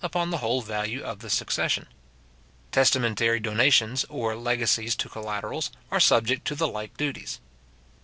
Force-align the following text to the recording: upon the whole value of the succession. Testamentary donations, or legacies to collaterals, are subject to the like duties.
upon 0.03 0.31
the 0.31 0.39
whole 0.39 0.63
value 0.63 1.03
of 1.03 1.19
the 1.19 1.29
succession. 1.29 1.85
Testamentary 2.71 3.39
donations, 3.39 4.03
or 4.09 4.35
legacies 4.35 4.95
to 4.95 5.07
collaterals, 5.07 5.69
are 5.91 5.99
subject 5.99 6.43
to 6.47 6.55
the 6.55 6.67
like 6.67 6.97
duties. 6.97 7.39